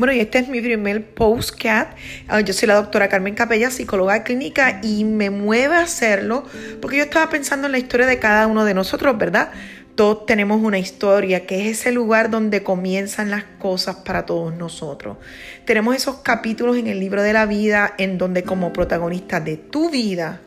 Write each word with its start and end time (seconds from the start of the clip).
Bueno, 0.00 0.14
y 0.14 0.20
este 0.20 0.38
es 0.38 0.48
mi 0.48 0.62
primer 0.62 1.04
postcat. 1.04 1.94
Ah, 2.26 2.40
yo 2.40 2.54
soy 2.54 2.68
la 2.68 2.76
doctora 2.76 3.10
Carmen 3.10 3.34
Capella, 3.34 3.70
psicóloga 3.70 4.24
clínica, 4.24 4.80
y 4.82 5.04
me 5.04 5.28
mueve 5.28 5.76
a 5.76 5.82
hacerlo 5.82 6.44
porque 6.80 6.96
yo 6.96 7.02
estaba 7.02 7.28
pensando 7.28 7.66
en 7.66 7.72
la 7.72 7.78
historia 7.78 8.06
de 8.06 8.18
cada 8.18 8.46
uno 8.46 8.64
de 8.64 8.72
nosotros, 8.72 9.18
¿verdad? 9.18 9.52
Todos 9.96 10.24
tenemos 10.24 10.62
una 10.62 10.78
historia, 10.78 11.44
que 11.44 11.60
es 11.68 11.80
ese 11.80 11.92
lugar 11.92 12.30
donde 12.30 12.62
comienzan 12.62 13.30
las 13.30 13.44
cosas 13.58 13.96
para 13.96 14.24
todos 14.24 14.54
nosotros. 14.54 15.18
Tenemos 15.66 15.94
esos 15.94 16.20
capítulos 16.22 16.78
en 16.78 16.86
el 16.86 16.98
libro 16.98 17.22
de 17.22 17.34
la 17.34 17.44
vida 17.44 17.92
en 17.98 18.16
donde 18.16 18.42
como 18.42 18.72
protagonista 18.72 19.38
de 19.38 19.58
tu 19.58 19.90
vida, 19.90 20.40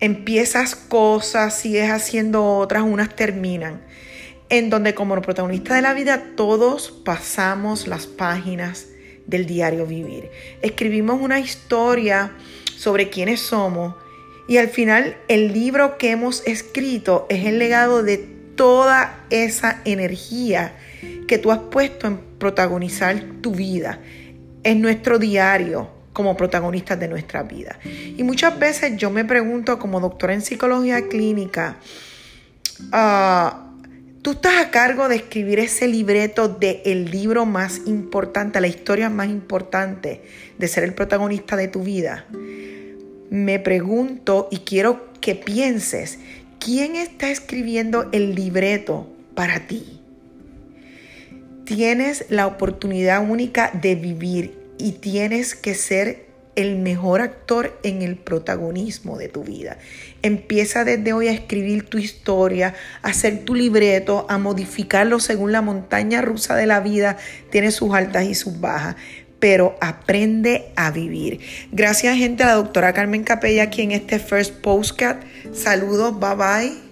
empiezas 0.00 0.74
cosas, 0.74 1.54
sigues 1.54 1.90
haciendo 1.90 2.46
otras, 2.46 2.82
unas 2.82 3.14
terminan 3.14 3.82
en 4.50 4.70
donde 4.70 4.94
como 4.94 5.20
protagonista 5.20 5.74
de 5.74 5.82
la 5.82 5.94
vida 5.94 6.34
todos 6.36 6.90
pasamos 6.90 7.86
las 7.86 8.06
páginas 8.06 8.86
del 9.26 9.46
diario 9.46 9.86
vivir. 9.86 10.30
Escribimos 10.62 11.20
una 11.20 11.38
historia 11.38 12.32
sobre 12.76 13.10
quiénes 13.10 13.40
somos 13.40 13.94
y 14.48 14.56
al 14.56 14.68
final 14.68 15.16
el 15.28 15.52
libro 15.52 15.98
que 15.98 16.10
hemos 16.10 16.46
escrito 16.46 17.26
es 17.28 17.44
el 17.44 17.58
legado 17.58 18.02
de 18.02 18.16
toda 18.56 19.24
esa 19.30 19.82
energía 19.84 20.74
que 21.28 21.38
tú 21.38 21.52
has 21.52 21.58
puesto 21.58 22.06
en 22.06 22.18
protagonizar 22.38 23.22
tu 23.42 23.52
vida. 23.52 24.00
Es 24.64 24.76
nuestro 24.76 25.18
diario 25.18 25.90
como 26.14 26.36
protagonistas 26.36 26.98
de 26.98 27.06
nuestra 27.06 27.44
vida. 27.44 27.78
Y 27.84 28.24
muchas 28.24 28.58
veces 28.58 28.96
yo 28.96 29.10
me 29.10 29.24
pregunto 29.24 29.78
como 29.78 30.00
doctora 30.00 30.34
en 30.34 30.42
psicología 30.42 31.06
clínica, 31.06 31.76
uh, 32.92 33.67
Tú 34.22 34.32
estás 34.32 34.56
a 34.56 34.70
cargo 34.70 35.08
de 35.08 35.16
escribir 35.16 35.60
ese 35.60 35.86
libreto 35.86 36.48
del 36.48 36.80
el 36.84 37.10
libro 37.10 37.46
más 37.46 37.82
importante, 37.86 38.60
la 38.60 38.66
historia 38.66 39.08
más 39.10 39.28
importante 39.28 40.22
de 40.58 40.68
ser 40.68 40.82
el 40.82 40.92
protagonista 40.92 41.56
de 41.56 41.68
tu 41.68 41.84
vida. 41.84 42.26
Me 43.30 43.60
pregunto 43.60 44.48
y 44.50 44.58
quiero 44.58 45.12
que 45.20 45.36
pienses, 45.36 46.18
¿quién 46.58 46.96
está 46.96 47.30
escribiendo 47.30 48.08
el 48.10 48.34
libreto 48.34 49.08
para 49.34 49.68
ti? 49.68 50.00
Tienes 51.64 52.24
la 52.28 52.46
oportunidad 52.46 53.28
única 53.28 53.70
de 53.72 53.94
vivir 53.94 54.58
y 54.78 54.92
tienes 54.92 55.54
que 55.54 55.74
ser 55.74 56.27
el 56.58 56.76
mejor 56.76 57.20
actor 57.20 57.78
en 57.84 58.02
el 58.02 58.16
protagonismo 58.16 59.16
de 59.16 59.28
tu 59.28 59.44
vida. 59.44 59.78
Empieza 60.22 60.84
desde 60.84 61.12
hoy 61.12 61.28
a 61.28 61.32
escribir 61.32 61.84
tu 61.84 61.98
historia, 61.98 62.74
a 63.02 63.10
hacer 63.10 63.44
tu 63.44 63.54
libreto, 63.54 64.26
a 64.28 64.38
modificarlo 64.38 65.20
según 65.20 65.52
la 65.52 65.62
montaña 65.62 66.20
rusa 66.20 66.56
de 66.56 66.66
la 66.66 66.80
vida 66.80 67.16
tiene 67.50 67.70
sus 67.70 67.94
altas 67.94 68.24
y 68.24 68.34
sus 68.34 68.60
bajas 68.60 68.96
pero 69.38 69.76
aprende 69.80 70.72
a 70.74 70.90
vivir. 70.90 71.38
Gracias 71.70 72.16
gente 72.16 72.42
a 72.42 72.46
la 72.46 72.54
doctora 72.54 72.92
Carmen 72.92 73.22
Capella 73.22 73.62
aquí 73.62 73.82
en 73.82 73.92
este 73.92 74.18
First 74.18 74.54
Postcard. 74.54 75.18
Saludos, 75.52 76.18
bye 76.18 76.34
bye. 76.34 76.87